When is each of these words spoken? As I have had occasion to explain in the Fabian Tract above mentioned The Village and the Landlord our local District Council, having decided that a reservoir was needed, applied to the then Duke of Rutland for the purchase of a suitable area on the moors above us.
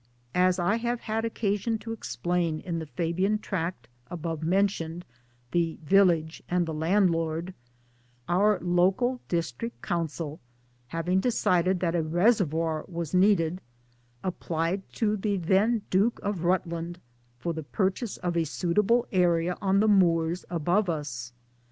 As 0.33 0.57
I 0.57 0.77
have 0.77 1.01
had 1.01 1.25
occasion 1.25 1.77
to 1.77 1.91
explain 1.91 2.59
in 2.61 2.79
the 2.79 2.87
Fabian 2.87 3.37
Tract 3.37 3.87
above 4.09 4.41
mentioned 4.41 5.05
The 5.51 5.77
Village 5.83 6.41
and 6.49 6.65
the 6.65 6.73
Landlord 6.73 7.53
our 8.27 8.59
local 8.61 9.21
District 9.27 9.79
Council, 9.83 10.39
having 10.87 11.19
decided 11.19 11.81
that 11.81 11.93
a 11.93 12.01
reservoir 12.01 12.83
was 12.87 13.13
needed, 13.13 13.61
applied 14.23 14.89
to 14.93 15.17
the 15.17 15.37
then 15.37 15.83
Duke 15.91 16.19
of 16.23 16.45
Rutland 16.45 16.99
for 17.37 17.53
the 17.53 17.61
purchase 17.61 18.17
of 18.17 18.35
a 18.35 18.43
suitable 18.43 19.05
area 19.11 19.55
on 19.61 19.81
the 19.81 19.87
moors 19.87 20.45
above 20.49 20.89
us. 20.89 21.31